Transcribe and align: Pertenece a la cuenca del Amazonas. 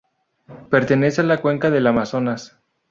Pertenece 0.71 1.21
a 1.21 1.25
la 1.25 1.41
cuenca 1.41 1.69
del 1.69 1.85
Amazonas. 1.85 2.57